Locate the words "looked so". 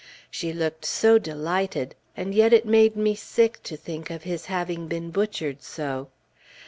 0.51-1.19